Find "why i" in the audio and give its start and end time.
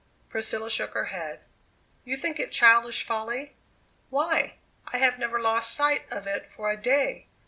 4.09-4.97